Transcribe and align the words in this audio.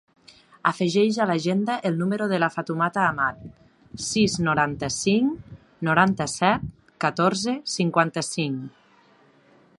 Afegeix 0.69 1.17
a 1.17 1.25
l'agenda 1.31 1.75
el 1.89 1.99
número 1.99 2.29
de 2.31 2.39
la 2.43 2.49
Fatoumata 2.55 3.03
Amat: 3.09 3.43
sis, 4.07 4.39
noranta-cinc, 4.49 5.53
noranta-set, 5.91 6.67
catorze, 7.07 7.57
cinquanta-cinc. 7.77 8.85